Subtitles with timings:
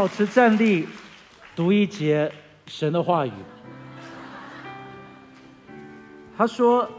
[0.00, 0.88] 保持站立，
[1.54, 2.32] 读一节
[2.66, 3.32] 神的话语。
[6.34, 6.90] 他说：“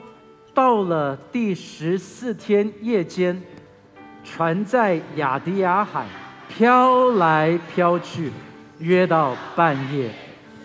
[0.53, 3.41] 到了第十四天夜间，
[4.23, 6.05] 船在亚迪亚海
[6.47, 8.31] 飘来飘去，
[8.77, 10.11] 约到半夜，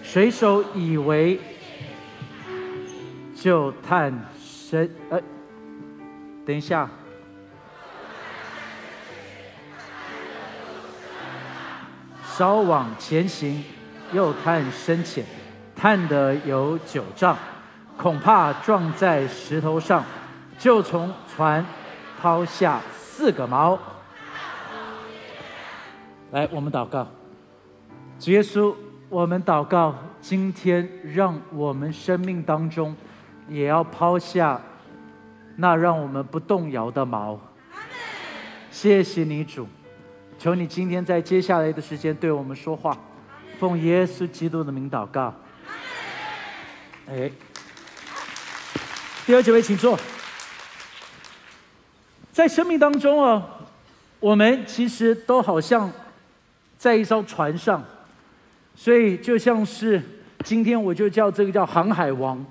[0.02, 1.40] 水手以为
[3.34, 4.90] 就探深。
[5.08, 5.18] 呃，
[6.44, 6.86] 等一下。”
[12.36, 13.64] 稍往前行，
[14.12, 15.24] 又探深浅，
[15.74, 17.34] 探得有九丈，
[17.96, 20.04] 恐怕撞在石头上，
[20.58, 21.64] 就从船
[22.20, 23.78] 抛下四个锚。
[26.30, 27.08] 来，我们祷告，
[28.18, 28.74] 主耶稣，
[29.08, 32.94] 我们祷告，今天让我们生命当中
[33.48, 34.60] 也要抛下
[35.56, 37.38] 那让我们不动摇的锚。
[38.70, 39.66] 谢谢你，主。
[40.46, 42.96] 求你今天在接下来的时间对我们说话，
[43.58, 45.34] 奉耶稣基督的名祷告。
[47.08, 47.28] 哎，
[49.26, 49.98] 第二几位请坐。
[52.30, 53.42] 在生命当中哦，
[54.20, 55.90] 我们其实都好像
[56.78, 57.84] 在一艘船上，
[58.76, 60.00] 所以就像是
[60.44, 62.46] 今天我就叫这个叫航海王，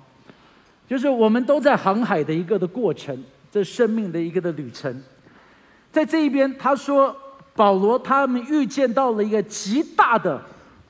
[0.85, 3.17] 就是我们都在航海的一个的过程，
[3.49, 5.01] 这生命的一个的旅程。
[5.93, 7.15] 在这一边，他说。
[7.55, 10.41] 保罗他们预见到了一个极大的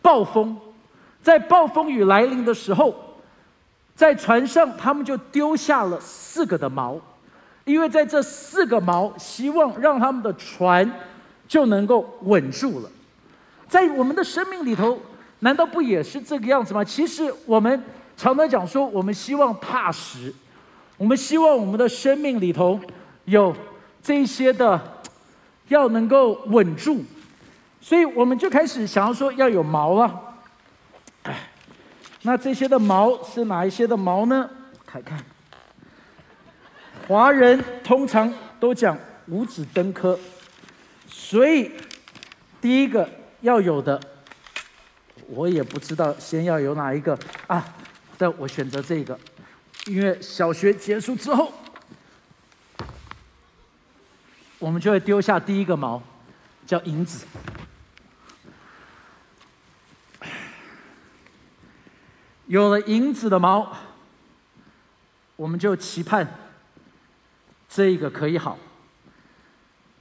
[0.02, 0.58] 暴风，
[1.22, 2.96] 在暴风雨来临的时候，
[3.96, 7.00] 在船上他们就丢下了四个的锚，
[7.66, 10.92] 因为在这四个锚，希望让他们的船
[11.48, 12.90] 就能够稳住了。
[13.68, 14.98] 在我们的生命里头，
[15.42, 16.84] 难道不也是这个样子吗？
[16.84, 17.84] 其实我们
[18.18, 20.34] 常常讲说，我们希望踏实，
[20.98, 22.80] 我们希望我们的生命里头
[23.26, 23.56] 有
[24.02, 24.95] 这些的。
[25.68, 27.04] 要能够稳住，
[27.82, 30.22] 所以我们就开始想要说要有毛了。
[31.24, 31.50] 哎，
[32.22, 34.48] 那这些的毛是哪一些的毛呢？
[34.86, 35.18] 看看，
[37.08, 38.96] 华人通常都讲
[39.28, 40.20] 五子登科，
[41.08, 41.72] 所以
[42.62, 43.10] 第一个
[43.42, 44.00] 要有的，
[45.28, 47.18] 我也不知道先要有哪一个
[47.48, 47.66] 啊，
[48.18, 49.20] 但我选择这个，
[49.88, 51.52] 因为小学结束之后。
[54.66, 56.02] 我们就会丢下第一个毛，
[56.66, 57.28] 叫银子。
[62.48, 63.78] 有了银子的毛，
[65.36, 66.28] 我们就期盼
[67.70, 68.58] 这个可以好。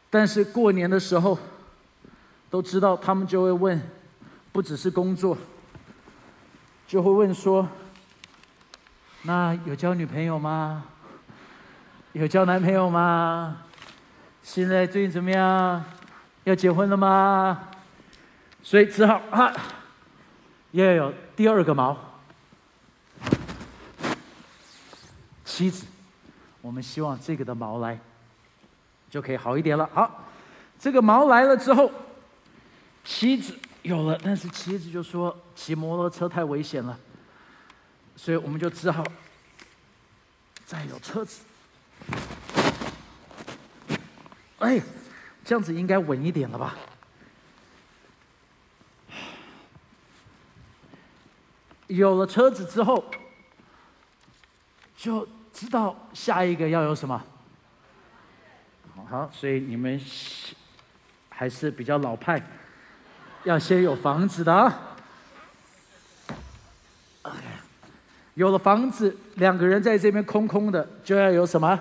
[0.09, 1.39] 但是过年的时候，
[2.49, 3.83] 都知道他们就会问，
[4.51, 5.37] 不只是工作，
[6.87, 7.69] 就会问说：
[9.25, 10.87] 那有交女朋友吗？
[12.15, 13.59] 有交男朋友吗？
[14.45, 15.83] 现在最近怎么样？
[16.45, 17.71] 要结婚了吗？
[18.63, 19.51] 所以只好啊，
[20.73, 21.97] 要有第二个毛，
[25.47, 25.87] 妻子。
[26.61, 27.99] 我们希望这个的毛来，
[29.09, 29.89] 就可以好一点了。
[29.95, 30.25] 好，
[30.79, 31.91] 这个毛来了之后，
[33.03, 36.99] 妻子有了，但是妻子就说骑摩托车太危险了，
[38.15, 39.03] 所以我们就只好
[40.67, 41.41] 再有车子。
[44.59, 44.81] 哎，
[45.45, 46.75] 这样子应该稳一点了吧？
[51.87, 53.05] 有了车子之后，
[54.97, 57.23] 就知道下一个要有什么。
[59.11, 60.01] 好，所以你们
[61.29, 62.43] 还是比较老派，
[63.45, 64.81] 要先有房子的啊。
[68.33, 71.79] 有了房子，两个人在这边空空的，就要有什么？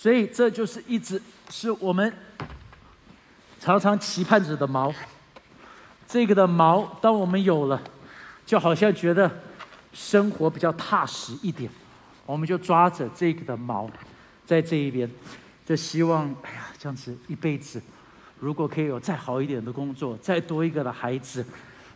[0.00, 2.12] 所以这就是一直是我们
[3.58, 4.94] 常常期盼着的毛。
[6.06, 7.82] 这个的毛，当我们有了，
[8.46, 9.28] 就好像觉得
[9.92, 11.68] 生活比较踏实一点。
[12.24, 13.90] 我们就抓着这个的毛，
[14.46, 15.10] 在这一边，
[15.66, 17.82] 就希望，哎呀，这样子一辈子，
[18.38, 21.44] 如果可以有再好一点的工作，再多一个的孩子，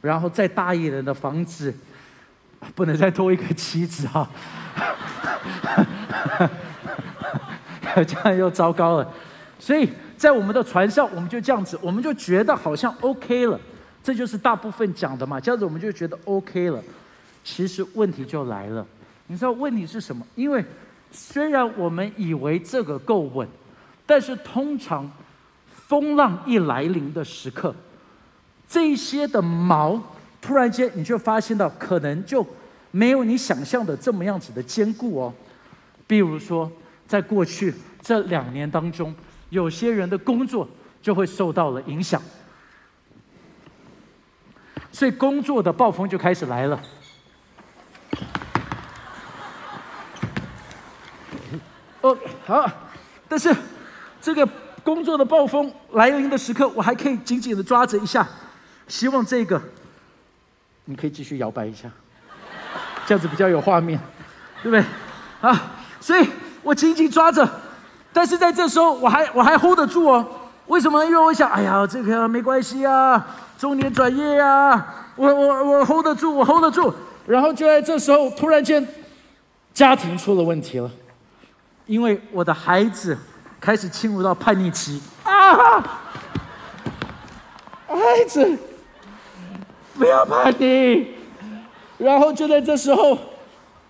[0.01, 1.73] 然后再大一点的房子，
[2.75, 4.29] 不能再多一个妻子哈。
[8.05, 9.13] 这样又糟糕了，
[9.59, 13.59] 所以在我们的船上，我们就这样子，我们就觉得好像 OK 了，
[14.03, 15.41] 这就是大部分讲的嘛。
[15.41, 16.83] 这样子我们就觉得 OK 了，
[17.43, 18.87] 其实问题就来了。
[19.27, 20.25] 你知道问题是什么？
[20.35, 20.65] 因为
[21.11, 23.49] 虽然我们以为这个够稳，
[24.07, 25.11] 但是通常
[25.67, 27.75] 风浪一来临的时刻，
[28.69, 30.01] 这些的锚
[30.41, 32.47] 突然间你就发现到，可能就
[32.91, 35.35] 没有你想象的这么样子的坚固哦。
[36.07, 36.71] 比如说。
[37.07, 39.15] 在过去这两年当中，
[39.51, 40.69] 有些人的工作
[41.01, 42.21] 就会受到了影响。
[44.91, 46.81] 所以工作的暴风就开始来了。
[52.03, 52.71] 哦，好，
[53.29, 53.55] 但是
[54.21, 54.47] 这个
[54.83, 58.29] 工作的暴风来临的时刻，我还可以紧紧的抓着一下，
[58.89, 59.63] 希望这个
[60.87, 61.89] 你可以继续摇摆一下，
[63.07, 63.99] 这样子比较有画面，
[64.63, 64.85] 对不对？
[65.41, 66.29] 啊，所以
[66.63, 67.49] 我紧紧抓着，
[68.13, 70.25] 但是在这时候我还我还 hold 得住哦。
[70.67, 71.05] 为什么？
[71.05, 73.27] 因为我想，哎呀，这个没关系啊，
[73.59, 76.93] 中年转业啊，我我我 hold 得住，我 hold 得住。
[77.27, 78.87] 然后就在这时候，突然间
[79.75, 80.91] 家庭出了问题了。
[81.87, 83.19] 因为我的孩子
[83.61, 85.81] 开始进入到叛逆期啊！
[87.89, 88.57] 孩子，
[89.99, 91.09] 不要叛逆。
[91.99, 93.19] 然后就在这时候，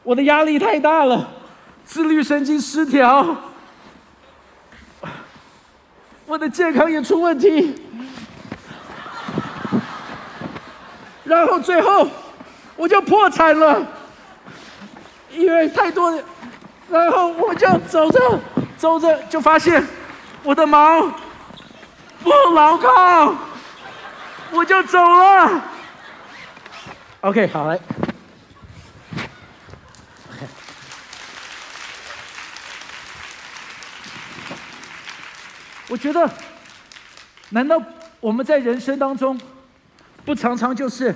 [0.02, 1.28] 我的压力太大了，
[1.84, 3.36] 自律神经失调，
[6.26, 7.74] 我的健康也出问题。
[11.24, 12.08] 然后最后
[12.76, 13.86] 我就破产了，
[15.30, 16.18] 因为太多。
[16.90, 18.38] 然后我就走着
[18.76, 19.82] 走着，就发现
[20.42, 21.00] 我的毛
[22.22, 23.34] 不牢靠，
[24.50, 25.62] 我就走了。
[27.22, 27.80] OK，好来。
[35.92, 36.26] 我觉得，
[37.50, 37.78] 难道
[38.18, 39.38] 我们在人生当中，
[40.24, 41.14] 不常常就是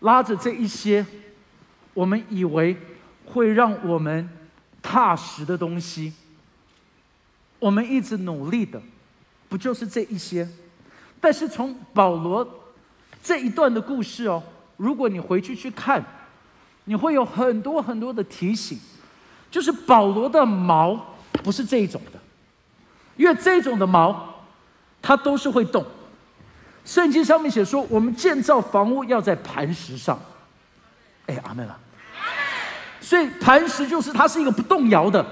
[0.00, 1.04] 拉着这一些
[1.94, 2.76] 我们以为？
[3.24, 4.28] 会让我们
[4.82, 6.12] 踏实的东西，
[7.58, 8.80] 我们一直努力的，
[9.48, 10.46] 不就是这一些？
[11.18, 12.46] 但是从保罗
[13.22, 14.42] 这一段的故事哦，
[14.76, 16.04] 如果你回去去看，
[16.84, 18.78] 你会有很多很多的提醒，
[19.50, 22.00] 就是保罗的毛不是这一种，
[23.16, 24.34] 因为这种的毛
[25.02, 25.84] 它都是会动。
[26.84, 30.18] 圣经上面写说，我们建造房屋要在磐石上。
[31.26, 31.76] 哎，阿妹了。
[33.00, 35.24] 所以磐石就是它是一个不动摇的，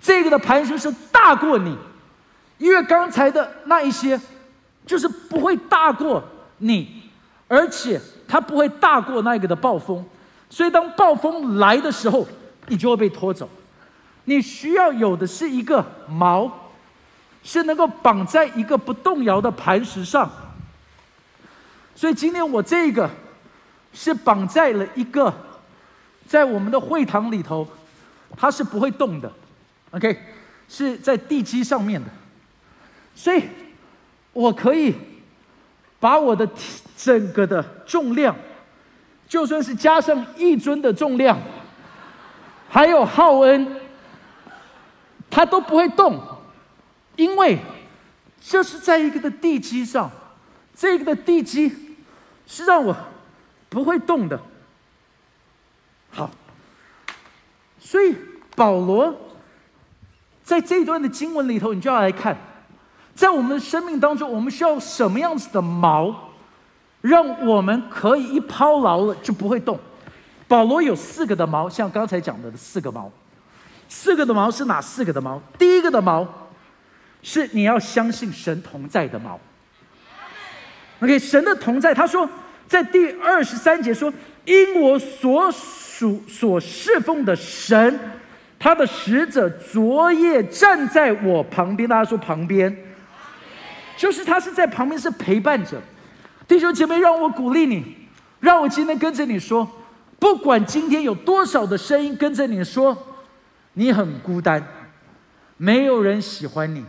[0.00, 1.76] 这个的磐石是大过你，
[2.56, 4.18] 因为刚才的那一些
[4.86, 6.22] 就是不会大过
[6.58, 7.02] 你，
[7.46, 10.04] 而且它不会大过那个的暴风，
[10.48, 12.26] 所以当暴风来的时候，
[12.68, 13.48] 你就会被拖走。
[14.24, 16.50] 你需要有的是一个锚，
[17.42, 20.30] 是能够绑在一个不动摇的磐石上。
[21.94, 23.10] 所以今天我这个
[23.92, 25.32] 是绑在了一个。
[26.26, 27.66] 在我们的会堂里头，
[28.36, 29.32] 它是不会动的
[29.92, 30.14] ，OK，
[30.68, 32.06] 是在地基上面的，
[33.14, 33.42] 所以
[34.34, 34.94] 我可以
[35.98, 36.46] 把我的
[36.94, 38.36] 整个的重量，
[39.26, 41.38] 就算是加上一尊的重量，
[42.68, 43.80] 还有浩恩，
[45.30, 46.20] 它都不会动，
[47.18, 47.58] 因为
[48.40, 50.08] 这是在一个的地基上，
[50.72, 51.96] 这个的地基
[52.46, 52.96] 是让我
[53.68, 54.40] 不会动的。
[56.10, 56.30] 好，
[57.80, 58.14] 所以
[58.54, 59.12] 保罗
[60.44, 62.38] 在这一段的经文里头，你就要来看，
[63.16, 66.14] 在我们的生命当中，我们需要什么样子的锚，
[67.00, 69.76] 让我们可以一抛牢了就不会动。
[70.46, 73.10] 保罗有四个的锚，像刚才讲的四个锚，
[73.88, 75.40] 四个的锚是哪四个的锚？
[75.58, 76.24] 第一个的锚
[77.22, 79.36] 是你要相信神同在的锚。
[81.00, 82.28] OK，神的同在，他说
[82.66, 84.12] 在第二十三节说，
[84.44, 85.52] 因我所。
[85.98, 87.98] 属所侍奉的神，
[88.56, 91.88] 他的使者昨夜站在我旁边。
[91.88, 92.72] 大家说旁边，
[93.96, 95.82] 就是他是在旁边，是陪伴着
[96.46, 97.00] 弟兄姐妹。
[97.00, 97.96] 让我鼓励你，
[98.38, 99.68] 让我今天跟着你说，
[100.20, 102.96] 不管今天有多少的声音跟着你说，
[103.72, 104.64] 你很孤单，
[105.56, 106.84] 没有人喜欢你，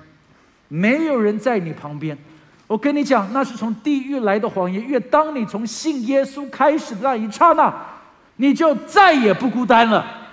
[0.69, 2.17] 没有人在你旁边。
[2.65, 4.81] 我跟你讲，那是从地狱来的谎言。
[4.85, 7.73] 越当你从信耶稣开始的那一刹那。
[8.41, 10.31] 你就再也不孤单了，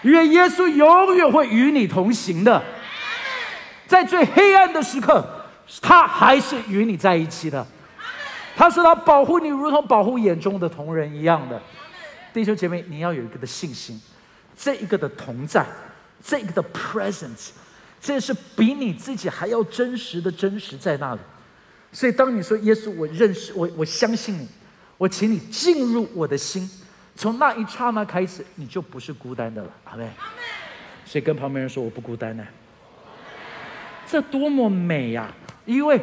[0.00, 2.62] 因为耶稣永远会与你同行的，
[3.86, 5.22] 在最黑暗的时刻，
[5.82, 7.66] 他还是与你在一起的。
[8.56, 11.60] 他说他保护你，如同保护眼中的同人一样的。
[12.32, 14.00] 弟兄姐妹，你要有一个的信心，
[14.56, 15.66] 这一个的同在，
[16.24, 17.50] 这个的 presence，
[18.04, 21.20] 这是比你自己还要真实的真实在那里。
[21.90, 24.46] 所以，当你说耶稣，我认识我，我相信你，
[24.98, 26.70] 我请你进入我的心。
[27.16, 30.06] 从那一刹那开始，你就不是孤单的了，好没？
[31.06, 32.46] 所以跟旁边人说我不孤单呢，
[34.06, 35.32] 这多么美呀！
[35.64, 35.98] 因为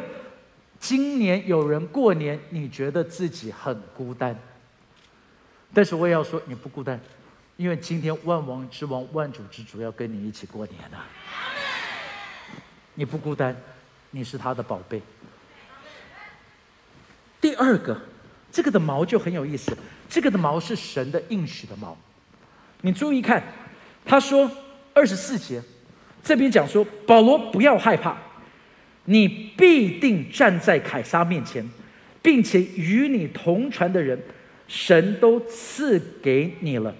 [0.80, 4.36] 今年有人过年，你觉得自己很孤单，
[5.72, 7.00] 但是我也要说你不孤单，
[7.56, 10.96] 因为今天万王之王、万主之主要跟你一起过年呢。
[12.94, 13.56] 你不孤单，
[14.10, 15.00] 你是他的宝贝。
[17.40, 18.00] 第二个，
[18.50, 19.76] 这个的毛就很有意思，
[20.08, 21.96] 这个的毛是神的应许的毛。
[22.82, 23.42] 你注意看，
[24.04, 24.50] 他说
[24.92, 25.62] 二十四节，
[26.22, 28.16] 这边讲说保罗不要害怕，
[29.06, 31.68] 你必定站在凯撒面前，
[32.20, 34.20] 并且与你同船的人，
[34.68, 36.94] 神都赐给你了，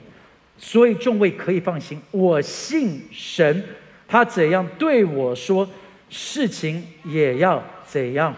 [0.59, 3.65] 所以众位可以放心，我信神，
[4.09, 5.69] 他怎样对我说，
[6.14, 8.35] 事情也要怎样。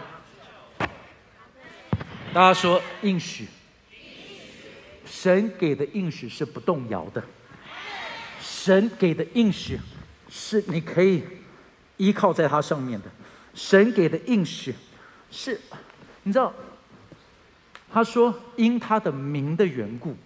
[2.33, 3.49] 大家说应许，
[5.05, 7.23] 神给的应许是不动摇的，
[8.41, 9.79] 神给的应许
[10.29, 11.25] 是你可以
[11.97, 13.11] 依靠在它上面的，
[13.55, 14.73] 神给的应许
[15.33, 15.61] 是，
[16.23, 16.55] 你知道，
[17.93, 20.17] 他说因他的名的缘故，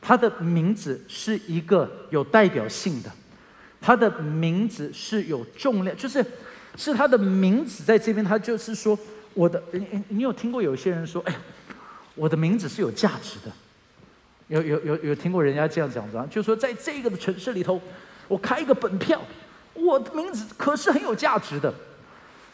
[0.00, 3.10] 他的名字是一个有代表性的，
[3.80, 6.24] 他的名字是有重量，就是
[6.76, 8.98] 是他的名字在这边，他就是说。
[9.32, 11.32] 我的，你你有听过有些人说，哎，
[12.16, 13.52] 我的名字是有价值的，
[14.48, 17.80] 有有有有听过人家这样讲的，就说在这个的城市里头，
[18.26, 19.22] 我开一个本票，
[19.72, 21.72] 我的名字可是很有价值的。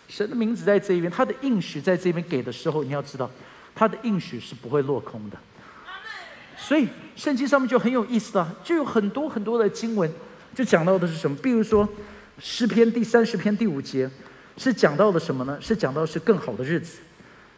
[0.07, 3.29] 神的名字在这一边，他的应许在这边给的时候，你要知道，
[3.75, 5.39] 他的应许是不会落空的。
[6.59, 10.13] 所以圣经上面就很有意思啊，就有很多很多的经文，
[10.57, 11.37] 就讲到的是什么？
[11.37, 11.89] 比如说
[12.41, 14.11] 诗篇第三十篇第五节。
[14.59, 15.59] 是讲到了什么呢？
[15.61, 17.01] 是讲到是更好的日子，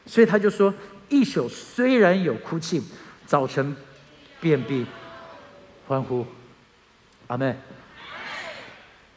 [0.04, 0.74] 所以他就说：
[1.08, 2.82] 一宿虽然有哭泣，
[3.24, 3.76] 早晨
[4.40, 4.84] 便必
[5.86, 6.26] 欢呼。
[7.28, 7.54] 阿妹，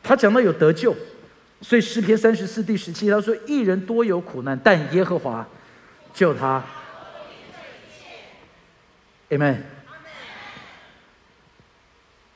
[0.04, 0.96] 他讲到有得救，
[1.62, 5.44] 所以诗篇三十四第十七他说：一人多有苦难，但耶和华
[6.14, 6.64] 救他。
[9.32, 9.60] 阿妹，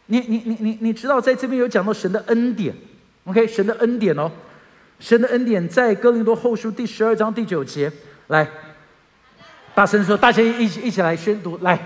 [0.07, 2.75] 你你你你你知道在这边有讲到神的恩典
[3.25, 4.31] ，OK，神的恩典哦。
[4.99, 7.91] 神的恩典在哥林多后书第十二章第九节，
[8.27, 8.47] 来，
[9.73, 11.79] 大声说，大家一起一起来宣读，来。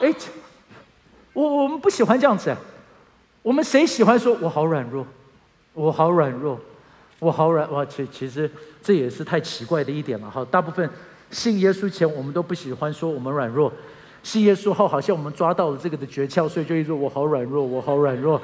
[0.00, 0.14] 哎，
[1.32, 2.56] 我我们不喜欢这样子，
[3.42, 5.06] 我们谁喜欢说我好软弱，
[5.74, 6.60] 我好软弱。
[7.20, 7.84] 我好软哇！
[7.84, 8.50] 其其实
[8.82, 10.42] 这也是太奇怪的一点了哈。
[10.50, 10.88] 大部分
[11.30, 13.70] 信耶稣前，我们都不喜欢说我们软弱；
[14.22, 18.40] 信耶稣后，好像我们抓到了这个的诀窍，所以就一直说我好软弱，我好软弱。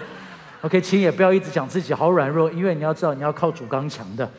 [0.61, 4.31] OK，请也不要一直讲自己好软弱，因为你要知道你要靠主刚强的，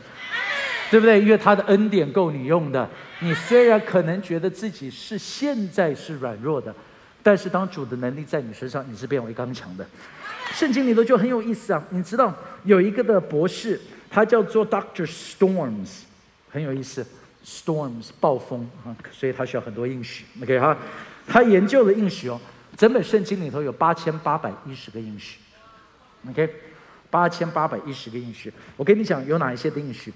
[0.92, 1.20] 对不对？
[1.20, 2.88] 因为他的恩典够你用的。
[3.22, 6.72] 你虽然可能觉得自己是现在是软弱的，
[7.24, 9.84] 但是当主的能力在你身上，你是变为刚强的。
[10.54, 11.84] 圣经里头就很有意思啊！
[11.89, 13.80] 你知道有一个的博士。
[14.10, 16.04] 他叫做 Doctor Storms，
[16.50, 17.06] 很有意思
[17.46, 20.24] ，Storms 暴风啊，所以他需要很多应许。
[20.42, 20.75] OK 哈，
[21.27, 22.39] 他研究了应许哦，
[22.77, 25.39] 整本圣经里头有八千八百一十个应许。
[26.30, 26.50] OK，
[27.12, 30.12] 八千八百一十个应许，我跟你讲有哪一些的应许？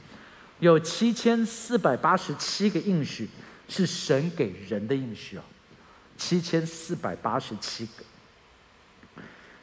[0.60, 3.28] 有七千四百八十七个应许
[3.68, 5.42] 是神给人的应许哦，
[6.16, 8.06] 七千四百八十七个。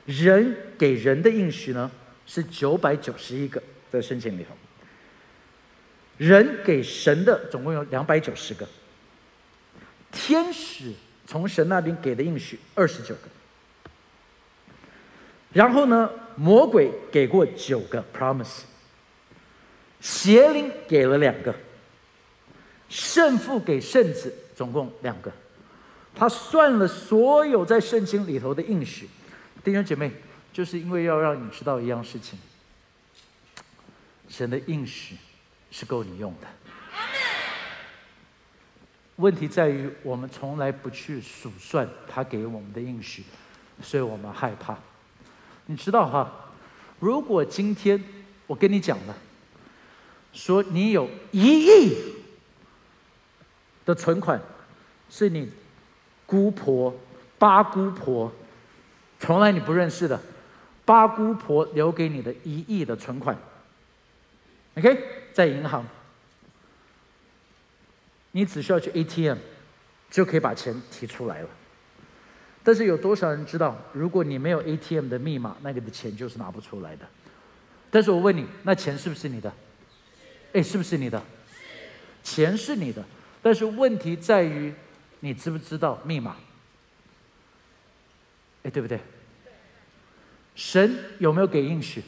[0.08, 1.90] 人给人的应许呢
[2.26, 3.62] 是九百九十一个。
[3.90, 4.54] 在圣经里头，
[6.18, 8.68] 人给神的总共有两百九十个，
[10.12, 10.92] 天使
[11.26, 13.28] 从神那边给的应许二十九个，
[15.54, 18.64] 然后呢，魔鬼给过九个 promise，
[20.02, 21.54] 邪灵给了两个，
[22.90, 25.32] 圣父给圣子总共两个，
[26.14, 29.08] 他算了所有在圣经里头的应许，
[29.68, 30.10] 弟兄姐妹，
[30.50, 32.38] 就是因为要让你知道一样事情。
[34.26, 35.14] 神的应许
[35.70, 36.46] 是够你用的。
[39.16, 43.25] 问题在于我们从来不去数算他给我们的应许，
[43.82, 44.75] 所以我们害怕。
[45.66, 46.32] 你知道哈？
[46.98, 48.02] 如果今天
[48.46, 49.14] 我跟你讲了，
[50.32, 52.14] 说你有一亿
[53.84, 54.40] 的存款，
[55.10, 55.52] 是你
[56.25, 56.96] 姑婆
[57.38, 58.32] 八姑婆
[59.18, 60.20] 从来你不认识的
[60.84, 63.37] 八姑婆留给你的一亿的存款。
[64.76, 64.98] OK，
[65.32, 65.84] 在银行，
[68.32, 69.38] 你只需要去 ATM，
[70.10, 71.48] 就可以把钱提出来了。
[72.62, 77.06] 但是有多少人知道，如果你没有 ATM 的密码，那个的钱就是拿不出来的？
[77.90, 79.52] 但是我问你，那钱是不是你的？
[80.52, 81.22] 哎，是不是你的？
[82.22, 83.02] 钱是你的，
[83.42, 84.72] 但是问题在于，
[85.20, 86.37] 你知不知道密码？
[88.62, 89.00] 哎，对不对？
[90.54, 92.02] 神有没有给应许？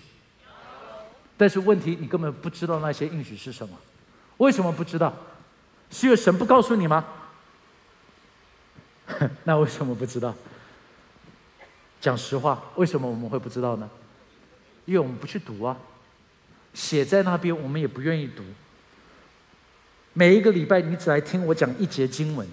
[1.37, 3.78] 但是问题，你根本不知道那些应许是什么。
[4.38, 5.14] 为什么不知道？
[5.90, 7.04] 是因为神不告诉你吗？
[9.45, 10.35] 那为什么不知道？
[12.00, 13.88] 讲实话，为什么我们会不知道呢？
[14.87, 15.76] 因为我们不去读啊，
[16.75, 18.42] 写在那边，我们也不愿意读。
[20.12, 22.47] 每一个礼拜，你只来听我讲一节经文，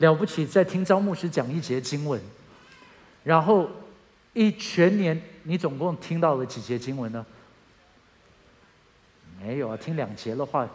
[0.00, 2.20] 了不起，在听张牧师讲一节经文，
[3.22, 3.70] 然后
[4.32, 7.24] 一全年，你总共听到了几节经文呢？
[9.38, 10.68] 没有啊，听两节的话，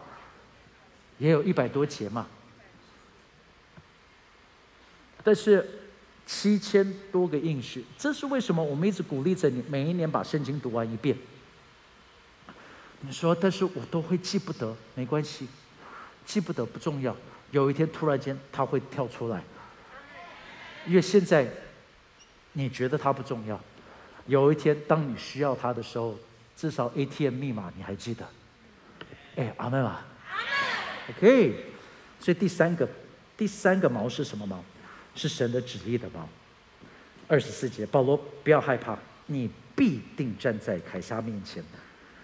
[1.18, 2.26] 也有一百多节嘛。
[5.24, 5.68] 但是
[6.24, 8.62] 七千多个应许，这是为什么？
[8.62, 11.16] 我们一直鼓励着你每一年把圣经读完一遍。
[13.00, 15.48] 你说，但是我都会记不得，没关系，
[16.24, 17.16] 记不得不重要。
[17.50, 19.42] 有一天突然间它会跳出来，
[20.86, 21.46] 因为现在
[22.52, 23.60] 你觉得它不重要，
[24.26, 26.18] 有一天当你需要它的时候，
[26.56, 28.26] 至少 ATM 密码你还记得。
[29.36, 30.06] 哎，阿妹啊
[31.10, 31.64] ，OK。
[32.18, 32.88] 所以第三个，
[33.36, 34.64] 第三个毛是什么毛？
[35.14, 36.28] 是神的旨意的吗？
[37.28, 41.62] 二十四节，保罗不要害怕，你必定站在凯撒面前，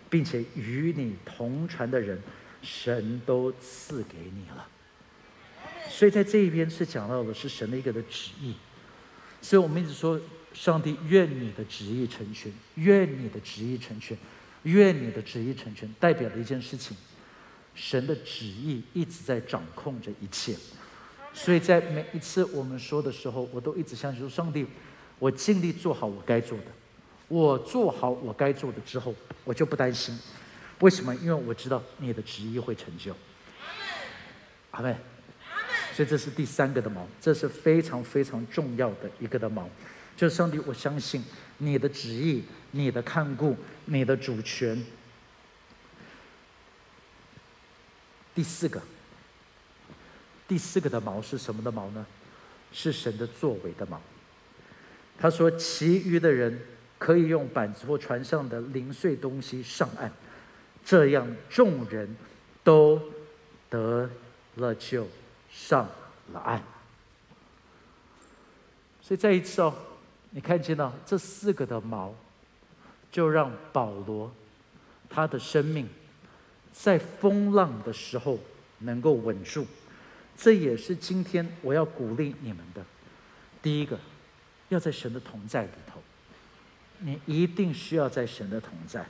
[0.08, 2.18] 并且与你同船的人，
[2.62, 4.66] 神都赐给你了。
[5.92, 8.54] 所以在这一边是讲到的是神的一个的旨意。
[9.42, 10.18] 所以我们一直说，
[10.54, 14.16] 上帝愿你的旨意成全，愿你的旨意成全，
[14.62, 16.96] 愿你的旨意成全，代表的一件事情，
[17.74, 20.56] 神的旨意一直在掌控着一切。
[21.34, 24.66] 所以在每一次我们说的时候，我都一直相信说：上帝，
[25.18, 26.64] 我尽力做好我该做的，
[27.28, 30.18] 我做好我该做的之后，我就不担心。
[30.80, 31.14] 为什么？
[31.16, 33.14] 因为我知道你的旨意会成就。
[34.70, 35.11] 阿门。
[35.92, 39.68] 所以这是第三个的毛，这是非常非常重要的一个的毛，
[40.16, 41.22] 就上帝，我相信
[41.58, 44.82] 你的旨意、你的看顾、你的主权。
[48.34, 48.80] 第四个。
[50.48, 52.04] 第四个的毛是什么的毛呢？
[52.72, 54.00] 是神的作为的毛。
[55.18, 56.60] 他说：“其余的人
[56.98, 60.10] 可以用板子或船上的零碎东西上岸，
[60.84, 62.14] 这样众人
[62.62, 63.00] 都
[63.70, 64.10] 得
[64.56, 65.06] 了救，
[65.52, 65.88] 上
[66.32, 66.62] 了岸。”
[69.02, 69.74] 所以再一次哦，
[70.30, 72.14] 你看见了这四个的毛，
[73.10, 74.32] 就让保罗
[75.10, 75.88] 他的生命
[76.72, 78.38] 在风浪的时候
[78.78, 79.66] 能够稳住。
[80.36, 82.82] 这也是今天我要鼓励你们的。
[83.60, 83.98] 第一个，
[84.70, 86.00] 要在神的同在里头，
[86.98, 89.04] 你一定需要在神的同在。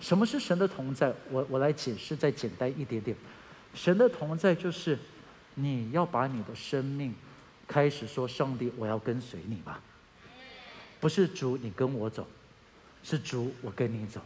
[0.00, 1.12] 什么是神的同在？
[1.30, 3.16] 我我来解释，再简单一点点。
[3.74, 4.98] 神的同在就是
[5.54, 7.14] 你要把你的生命
[7.66, 9.80] 开始说：“上帝，我要跟随你吧。”
[11.00, 12.26] 不是主，你跟我走，
[13.02, 14.20] 是主，我跟你走。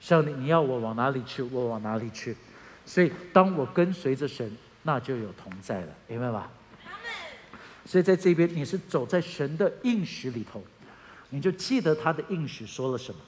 [0.00, 2.36] 上帝，你要我往哪里去，我往哪里去。
[2.84, 6.50] 所以，当我跟随着神，那就有同在了，明白吧？
[7.86, 10.62] 所以，在这边你是走在神的应许里头，
[11.30, 13.20] 你就记得他的应许说了什么，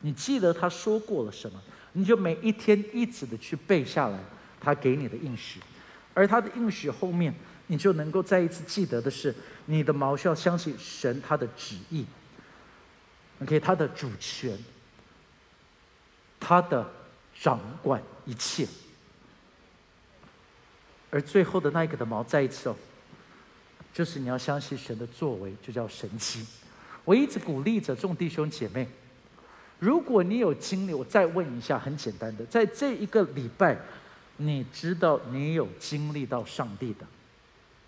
[0.00, 1.60] 你记得他说过了什么，
[1.94, 4.20] 你就每一天一直的去背下来
[4.60, 5.60] 他给你的应许，
[6.14, 7.34] 而他的应许后面，
[7.66, 9.34] 你就能够再一次记得的是，
[9.66, 12.04] 你的毛需要相信神他的旨意
[13.42, 14.58] ，OK，他的主权，
[16.40, 16.88] 他的
[17.40, 18.66] 掌管一切。
[21.10, 22.76] 而最后的那一个的毛，再一次哦，
[23.94, 26.44] 就是你要相信神的作为，就叫神迹。
[27.04, 28.86] 我一直鼓励着众弟兄姐妹，
[29.78, 33.78] 如果你有经历，我再问一下，很简单的，在这一个礼拜，
[34.38, 37.06] 你知道你有经历到上帝的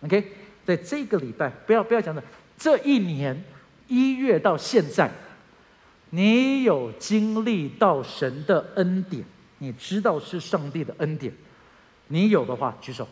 [0.02, 0.32] ，OK，
[0.66, 2.22] 在这个礼拜，不要不要讲的，
[2.58, 3.42] 这一年
[3.88, 5.10] 一月到现在，
[6.10, 9.24] 你有经历到神的恩典，
[9.58, 11.32] 你知道是上帝的恩典。
[12.08, 13.06] 你有的话举手。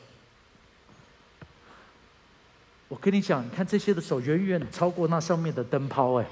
[2.89, 6.27] 我跟你讲，你看这些的手远远超过那上面的灯泡，哎，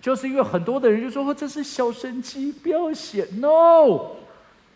[0.00, 3.24] 就是因为很多的人就说这是小神机，不要写。
[3.36, 4.16] No，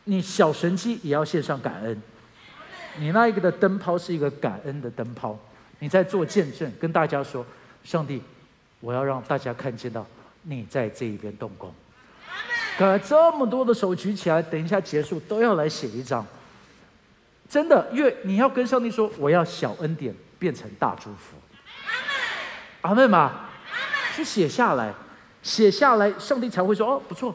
[0.09, 2.03] 你小神机也要献上感恩。
[2.97, 5.39] 你那一个的灯泡是一个感恩的灯泡，
[5.81, 7.45] 你在做见证，跟大家说，
[7.85, 8.23] 上帝，
[8.81, 10.07] 我要让大家看见到
[10.45, 11.71] 你在这一边动工。
[12.79, 16.27] 刚才这么多的手举起来，等一下结束都要来写一张。
[17.47, 21.37] 真的，因为你要跟上帝说，我要小恩典变成大祝福。
[22.81, 23.51] 阿门吗？
[24.17, 24.95] 去写下来，
[25.43, 27.35] 写下来，上帝才会说哦，不错，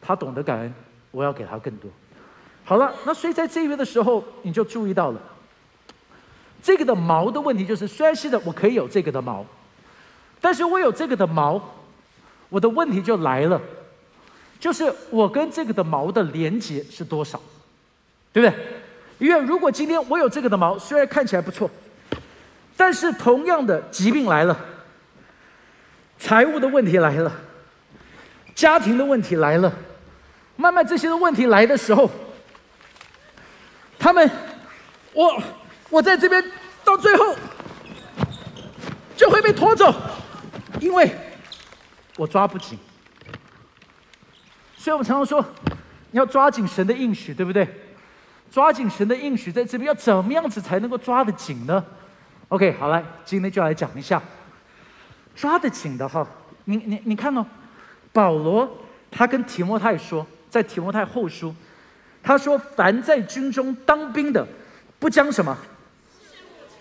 [0.00, 0.72] 他懂得感恩，
[1.10, 1.90] 我要给他更多。
[2.64, 5.20] 好了，那所以在这边的时候，你就注意到了
[6.62, 9.44] 这个的毛的问题，就是虽然现在我可以有这个的毛，
[10.40, 11.60] 但是我有这个的毛，
[12.48, 13.60] 我的问题就来了，
[14.58, 17.38] 就是我跟这个的毛的连接是多少，
[18.32, 18.58] 对不对？
[19.18, 21.70] 因为如果今天我有这个的毛，虽然看起来不错，
[22.78, 24.58] 但是同样的疾病来了，
[26.18, 27.30] 财务的问题来了，
[28.54, 29.70] 家庭的问题来了，
[30.56, 32.10] 慢慢这些问题来的时候，
[34.04, 34.30] 他们，
[35.14, 35.42] 我
[35.88, 36.44] 我在这边
[36.84, 37.34] 到最后
[39.16, 39.90] 就会被拖走，
[40.78, 41.10] 因为
[42.18, 42.78] 我抓不紧。
[44.76, 45.42] 所以我们常常说，
[46.10, 47.66] 你要抓紧神的应许，对不对？
[48.50, 51.82] 抓紧神的应许，在这边要怎么样子才能够抓得紧呢
[52.48, 54.22] ？OK，好来，今天就来讲一下
[55.34, 56.26] 抓得紧的哈。
[56.66, 57.46] 你你你看哦，
[58.12, 58.70] 保罗
[59.10, 61.54] 他跟提摩太说，在提摩太后书，
[62.24, 64.44] 他说：“凡在军中当兵的，
[64.98, 65.56] 不将什么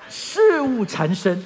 [0.09, 1.43] 事物缠身，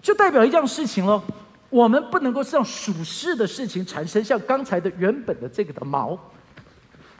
[0.00, 1.22] 就代表一件事情喽。”
[1.70, 6.18] 我们不能够让属世的事情产生像刚才的原本的这个的毛。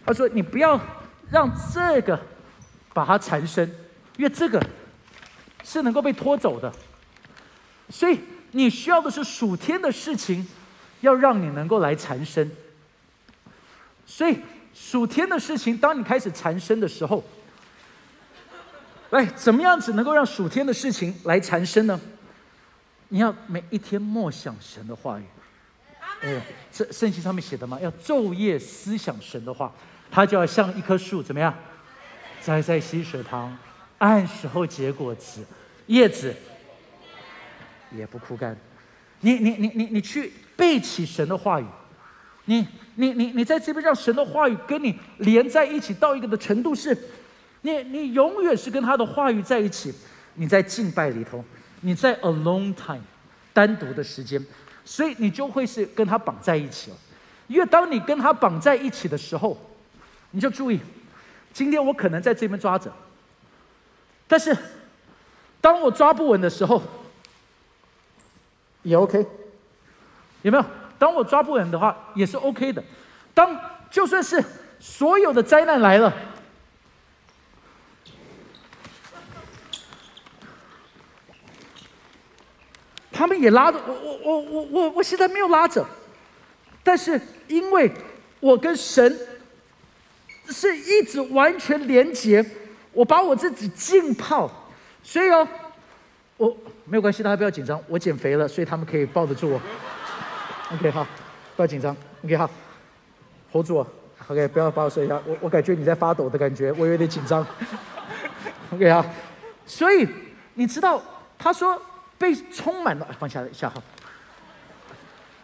[0.05, 0.81] 他说：“你不要
[1.31, 2.21] 让这个
[2.93, 3.65] 把它缠身，
[4.17, 4.61] 因为这个
[5.63, 6.73] 是能够被拖走的。
[7.89, 8.19] 所以
[8.51, 10.45] 你需要的是属天的事情，
[11.01, 12.51] 要让你能够来缠身。
[14.05, 14.39] 所以
[14.75, 17.23] 属天的事情，当你开始缠身的时候，
[19.11, 22.01] 来怎么样子能够让属天的事情来缠身呢？”
[23.13, 25.25] 你要每一天默想神的话语，
[26.21, 29.73] 哎，这圣经上面写的嘛，要昼夜思想神的话，
[30.13, 31.53] 它就要像一棵树，怎么样，
[32.41, 33.59] 栽在溪水旁，
[33.99, 35.45] 按时候结果子，
[35.87, 36.33] 叶子
[37.91, 38.57] 也不枯干。
[39.19, 41.67] 你你你你你去背起神的话语，
[42.45, 42.65] 你
[43.01, 46.97] 你你你在这边让神的话语跟你连在一起，到一个的程度是，
[47.63, 49.93] 你你永远是跟他的话语在一起，
[50.35, 51.43] 你在敬拜里头。
[51.83, 53.01] 你在 alone time，
[53.55, 54.39] 单独的时间，
[54.85, 56.97] 所以你就会是跟他绑在一起了。
[57.47, 59.59] 因为当你跟他绑在一起的时候，
[60.33, 60.79] 你就注意，
[61.55, 62.93] 今天我可能在这边抓着，
[64.29, 64.55] 但是
[65.59, 66.83] 当我抓不稳的时候，
[68.83, 69.27] 也 OK，
[70.43, 70.65] 有没有？
[71.01, 72.85] 当我抓不稳的话，也是 OK 的。
[73.33, 73.59] 当
[73.91, 74.45] 就算是
[74.79, 76.13] 所有的灾难来了。
[83.11, 85.87] 他们也拉着我，我我我我我现在没有拉着，
[86.83, 87.91] 但是因为
[88.41, 89.19] 我跟神
[90.49, 92.45] 是一直完全连接，
[92.93, 94.51] 我把我自己浸泡，
[95.03, 95.49] 所以哦，
[96.37, 99.61] 我没有关系，大家不要紧张，我减肥了，所以他们可以抱得住我。
[100.73, 101.07] OK 好，
[101.57, 102.51] 不要紧张，OK 好
[103.53, 103.87] ，hold 住
[104.29, 107.47] ，OK 不要把我摔下，我我感觉你在发抖的感觉，我有点紧张。
[108.73, 109.05] OK 啊，
[109.67, 110.09] 所以
[110.55, 111.03] 你知道
[111.39, 111.81] 他说。
[112.21, 113.83] 被充满了，放下一下哈。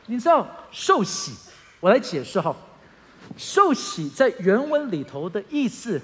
[0.05, 1.33] 你知道受洗，
[1.81, 2.55] 我来解释哈。
[3.35, 5.99] 受洗在原文里头的意思，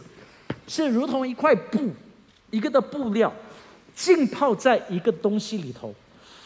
[0.66, 1.90] 是如同一块布，
[2.48, 3.30] 一个的布料
[3.94, 5.94] 浸泡在一个东西里头，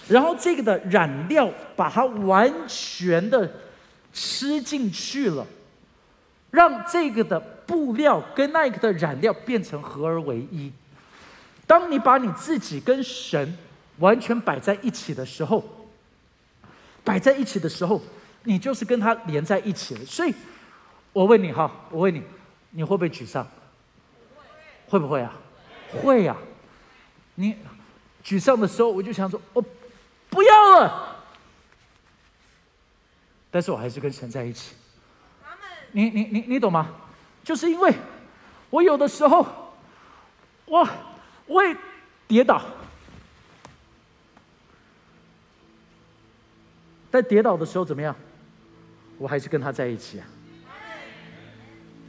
[0.09, 3.51] 然后这个的染料把它完全的
[4.13, 5.47] 吃进去了，
[6.51, 10.73] 让这个的布料跟那个的染料变成合而为一。
[11.67, 13.57] 当你把你自己跟神。
[13.99, 15.65] 完全摆在一起的时候，
[17.03, 17.99] 摆在一起的时候，
[18.45, 20.05] 你就是跟他连在一起了。
[20.05, 20.35] 所以，
[21.15, 22.23] 我问你哈，我问你，
[22.73, 23.49] 你会不会沮丧？
[24.87, 25.33] 会不会啊？
[26.03, 26.37] 会呀。
[27.37, 27.57] 你
[28.23, 29.65] 沮丧的时候，我就想说，我
[30.29, 31.17] 不要了。
[33.51, 34.75] 但是我还是跟神在一起。
[35.93, 36.89] 你你你你懂吗？
[37.43, 37.95] 就是因为
[38.71, 39.47] 我有的时候，
[40.67, 40.87] 我
[41.47, 41.77] 我也
[42.27, 42.61] 跌倒。
[47.11, 48.15] 在跌倒的时候怎么样？
[49.17, 50.27] 我还是跟他在一起啊！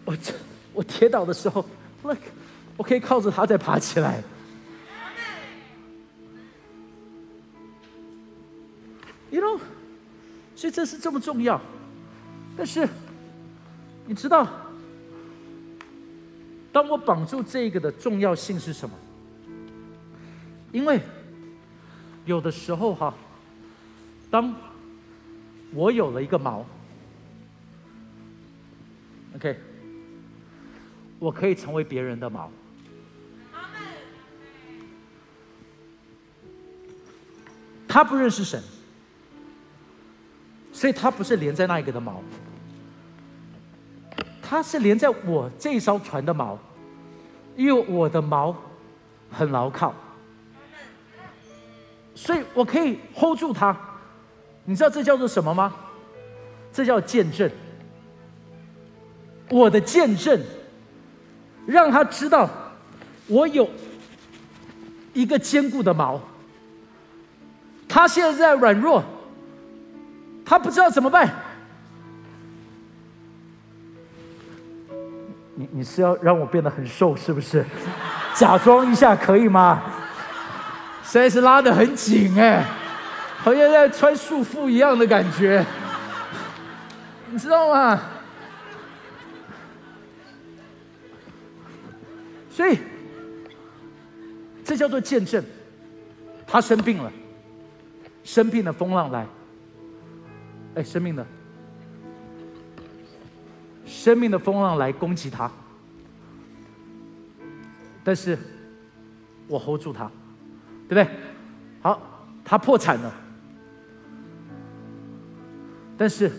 [0.04, 0.34] 我这
[0.74, 1.66] 我跌倒的时候
[2.04, 2.20] ，look，
[2.76, 4.22] 我可以靠着他再爬起来。
[9.38, 9.60] You know，
[10.56, 11.62] 所以这是这么重要。
[12.58, 12.90] 但是
[14.08, 14.48] 你知道，
[16.72, 18.96] 当我绑住这个的重要性是什么？
[20.72, 21.00] 因为
[22.26, 23.14] 有的时候哈，
[24.32, 24.56] 当
[25.72, 26.66] 我有了一个毛
[29.36, 29.56] ，OK，
[31.20, 32.52] 我可以成为别人的毛。
[37.88, 38.62] 他不认识神，
[40.78, 42.22] 所以他不是连在那一个的毛，
[44.44, 46.56] 他是连在我这艘船的毛，
[47.56, 48.56] 因为我的毛
[49.32, 49.92] 很牢靠，
[52.14, 53.76] 所以我可以 hold 住他。
[54.66, 55.74] 你知道这叫做什么吗？
[56.72, 57.50] 这叫见证。
[59.50, 60.40] 我的见证，
[61.66, 62.48] 让他知道
[63.26, 63.68] 我有
[65.14, 66.20] 一个坚固的锚。
[67.90, 69.04] 他现在软弱，
[70.48, 71.30] 他不知道怎么办。
[75.56, 77.66] 你你是要让我变得很瘦是不是？
[78.34, 79.84] 假装一下可以吗？
[81.04, 82.64] 实在是拉得很紧哎，
[83.38, 85.66] 好像在穿束缚一样的感觉，
[87.30, 88.00] 你知道吗？
[92.52, 92.80] 所以，
[94.64, 95.44] 这叫做见证。
[96.46, 97.12] 他生病了，
[98.24, 99.26] 生病的风浪来，
[100.78, 101.26] 哎，生命的，
[103.84, 105.50] 生命的风浪来攻击他，
[108.04, 108.38] 但是
[109.48, 110.06] 我 hold 住他，
[110.88, 111.08] 对不对？
[111.82, 112.00] 好，
[112.46, 113.12] 他破产了，
[115.98, 116.30] 但是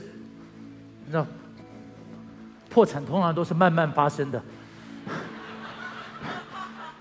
[1.05, 1.27] 你知道，
[2.71, 4.41] 破产通常都是慢慢发生的。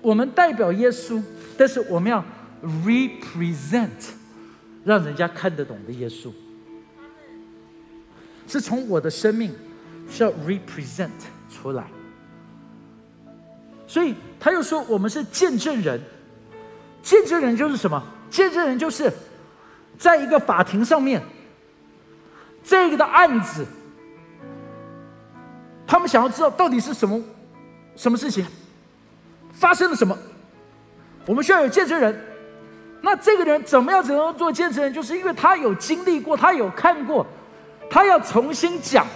[0.00, 1.22] 我们代表耶稣，
[1.56, 2.24] 但是我们要
[2.84, 3.88] represent，
[4.84, 6.30] 让人家看得懂的耶稣，
[8.46, 9.54] 是从我的生命
[10.08, 11.10] 需要 represent
[11.50, 11.84] 出来。
[13.86, 16.00] 所以他又说我们是见证人，
[17.02, 18.02] 见证人就是什么？
[18.30, 19.12] 见证人就是。
[19.98, 21.22] 在一个法庭上面，
[22.62, 23.64] 这个的案子，
[25.86, 27.18] 他们想要知道到底是什么
[27.94, 28.44] 什么事情
[29.56, 30.16] 发生了什么，
[31.26, 32.14] 我们需要有见证人。
[33.00, 34.92] 那这个人怎么样怎样做见证人？
[34.92, 37.26] 就是因为他有经历过，他有看过，
[37.88, 39.06] 他要重新讲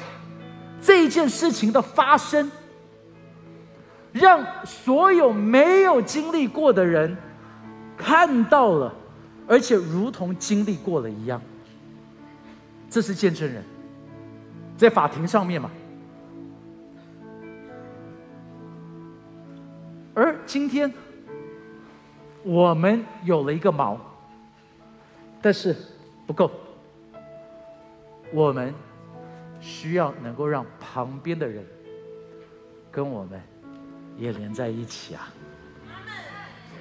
[0.80, 2.50] 这一件事情的发生，
[4.12, 7.16] 让所有没有经历过的人
[7.96, 8.94] 看到了。
[9.46, 11.42] 而且如同经历过了一样，
[12.88, 13.64] 这是见证人，
[14.76, 15.70] 在法庭上面嘛。
[20.50, 20.92] 今天
[22.42, 23.96] 我们有了一个锚，
[25.40, 25.76] 但是
[26.26, 26.50] 不够，
[28.32, 28.74] 我们
[29.60, 31.64] 需要能够让旁边的人
[32.90, 33.40] 跟我们
[34.18, 35.32] 也连在一起啊，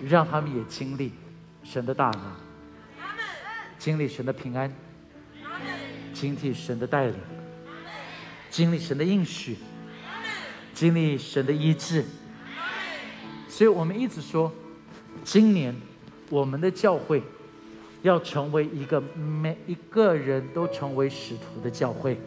[0.03, 1.13] 让他们也经历
[1.63, 2.35] 神的大能。
[3.77, 4.73] 经历神的平安，
[6.11, 7.19] 经历神的带领，
[8.49, 9.57] 经历神的应许，
[10.73, 12.03] 经历神的医治。
[13.59, 14.49] 所以我们一直说，
[15.21, 15.75] 今年
[16.29, 17.21] 我们的教会
[18.03, 22.17] 要成为一个每一个人都成为使徒的教会。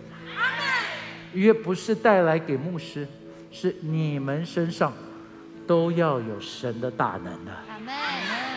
[1.33, 3.09] 因为不是带来给牧师，
[3.51, 4.93] 是你们身上
[5.67, 7.53] 都要有神的大能的。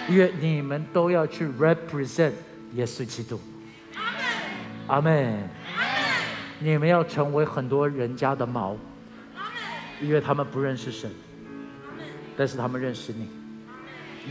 [0.10, 2.34] 因为你们都要去 represent。
[2.74, 3.40] 耶稣基督，
[4.88, 5.50] 阿门，
[6.60, 8.76] 你们要成为很多人家的毛，
[10.02, 11.10] 因为他们不认识神，
[12.38, 13.28] 但是他们认识你，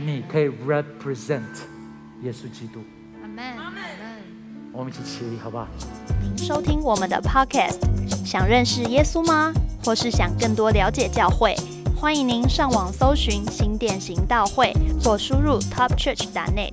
[0.04, 1.42] 你可以 represent
[2.22, 2.80] 耶稣基督。
[3.22, 3.82] 阿门，阿门。
[4.72, 5.68] 我们一起起立，好不好？
[6.20, 7.78] 您收听我们的 podcast，
[8.24, 9.52] 想认识耶稣吗？
[9.84, 11.54] 或是想更多了解教会？
[11.96, 16.72] 欢迎您上网搜寻新典行道会，或输入 topchurch.net。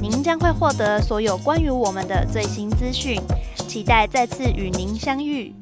[0.00, 3.20] 您将会获得所有关于我们的最新资讯，
[3.68, 5.54] 期待再次与您相遇。